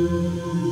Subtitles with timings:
[0.00, 0.69] Música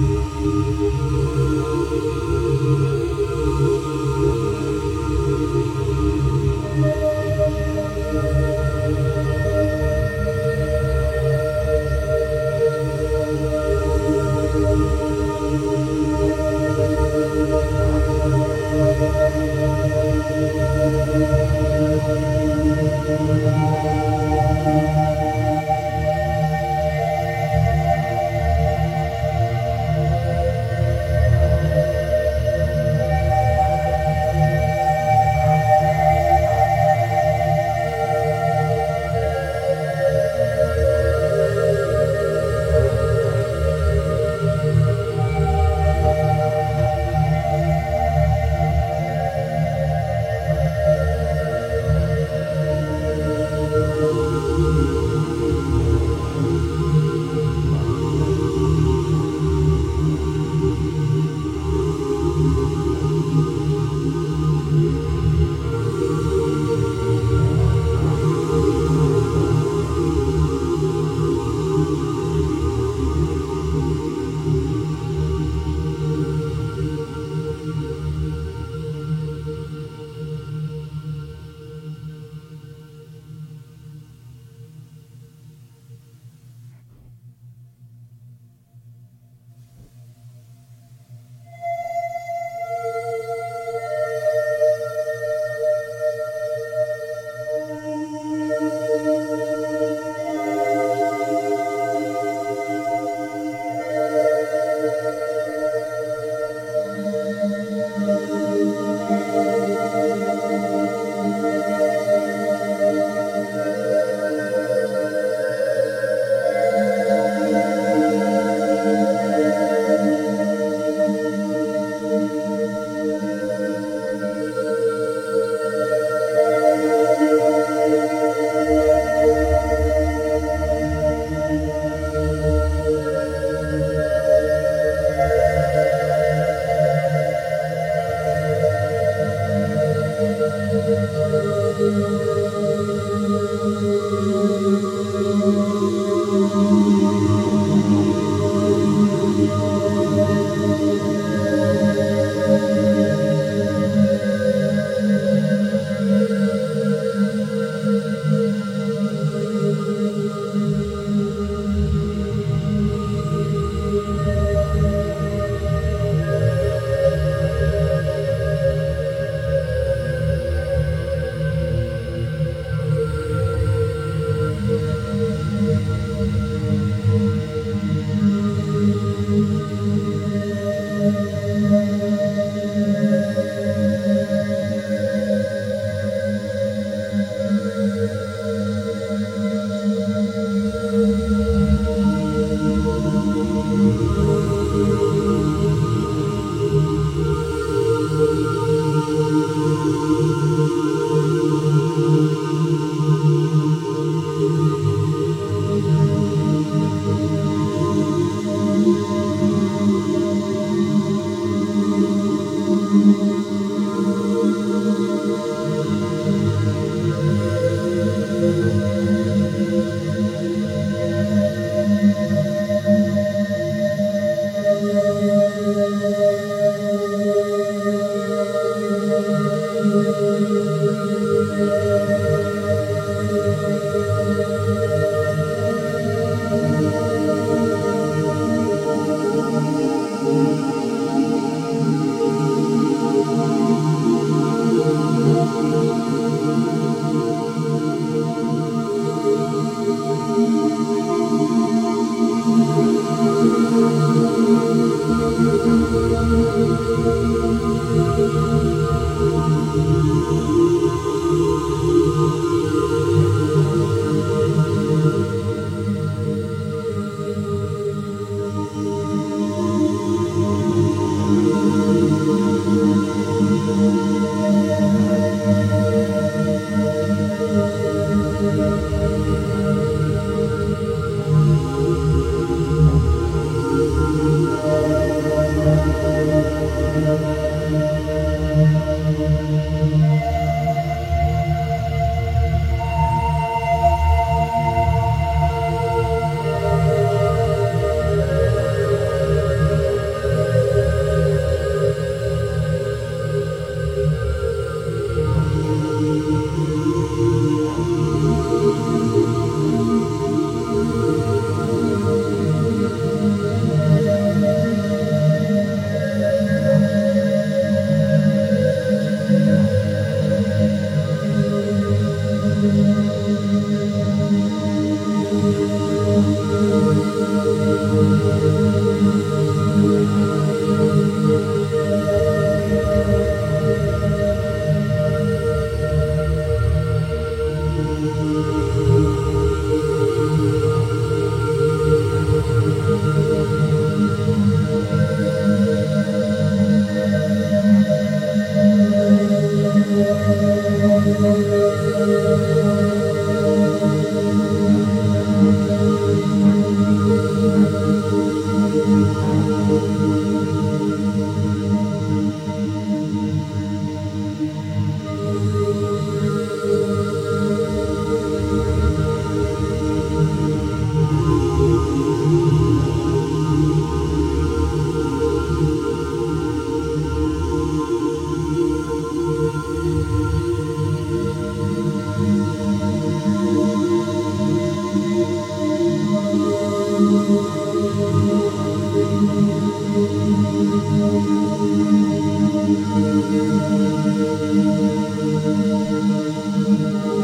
[0.00, 0.30] Thank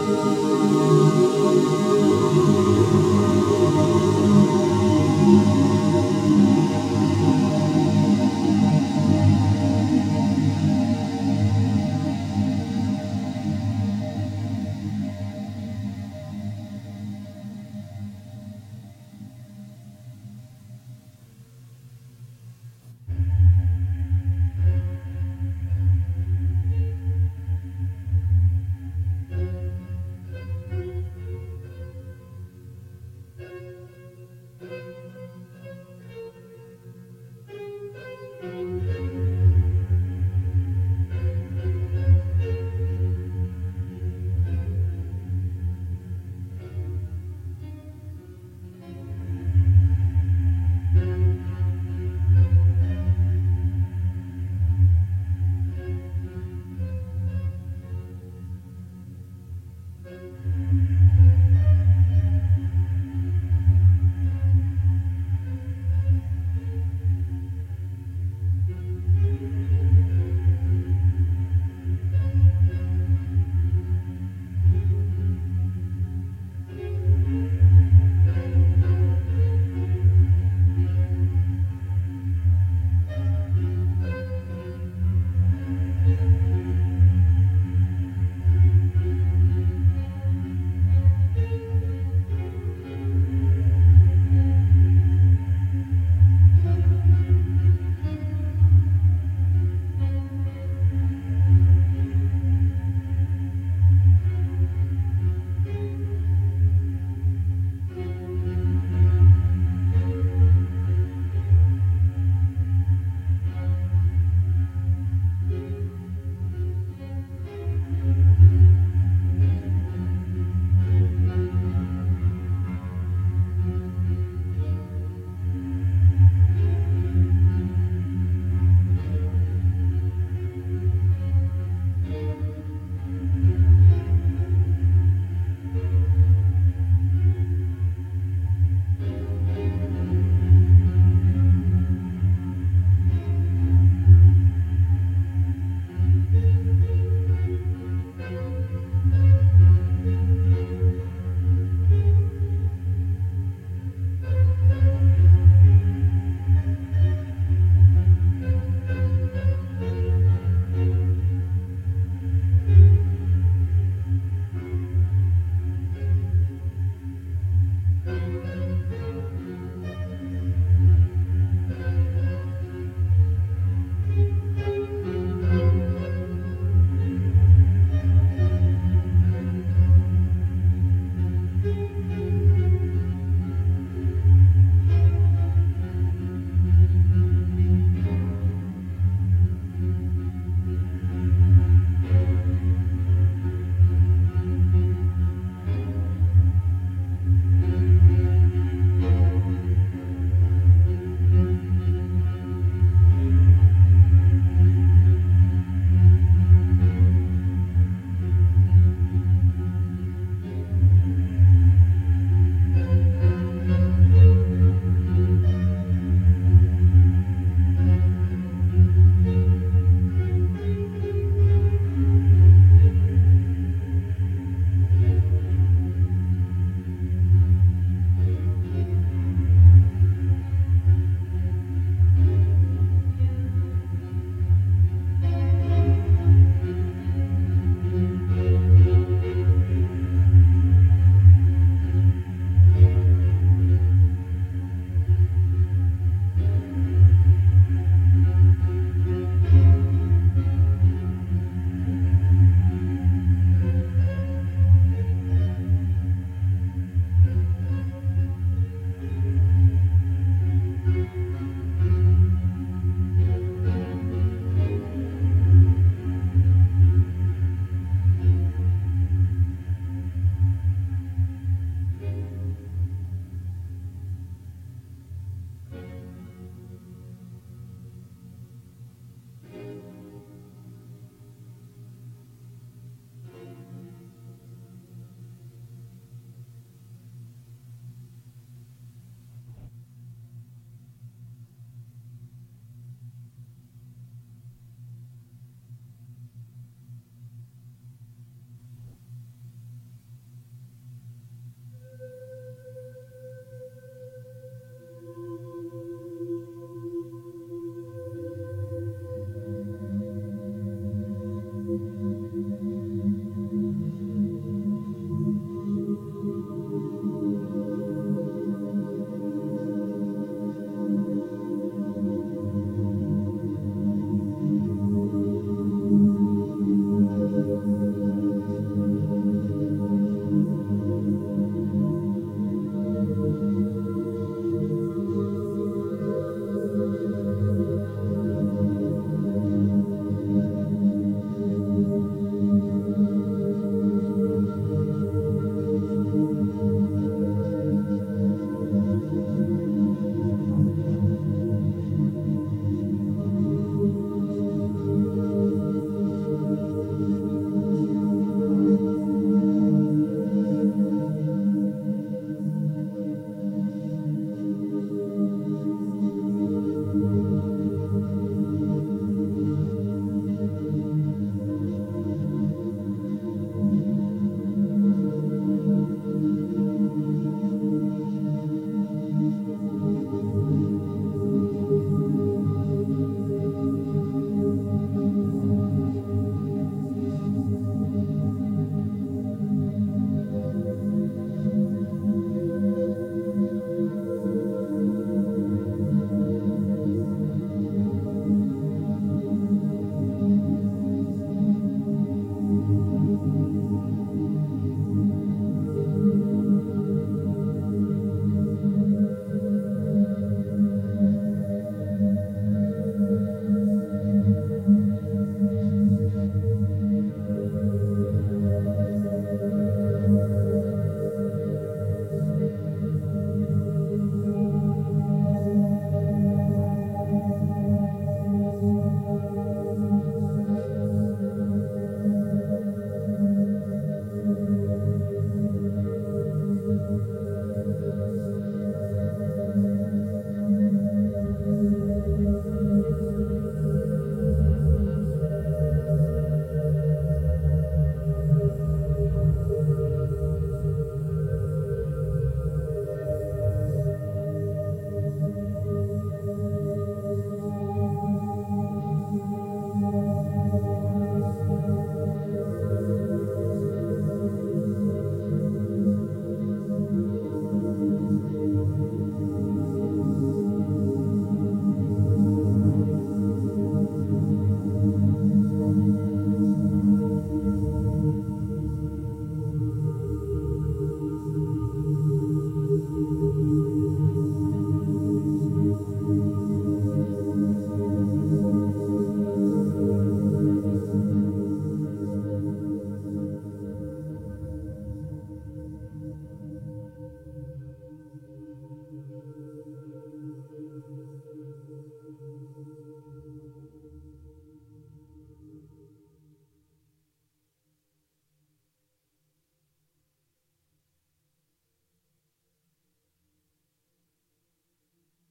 [0.06, 0.75] Música